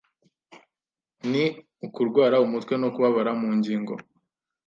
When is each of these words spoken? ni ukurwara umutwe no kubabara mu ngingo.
ni 1.31 1.45
ukurwara 1.85 2.37
umutwe 2.45 2.73
no 2.81 2.87
kubabara 2.93 3.31
mu 3.41 3.49
ngingo. 3.57 3.93